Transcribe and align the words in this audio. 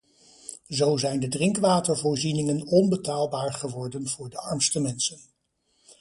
Zo 0.67 0.97
zijn 0.97 1.19
de 1.19 1.27
drinkwatervoorzieningen 1.27 2.65
onbetaalbaar 2.65 3.53
geworden 3.53 4.07
voor 4.07 4.29
de 4.29 4.37
armste 4.39 4.79
mensen. 4.79 5.17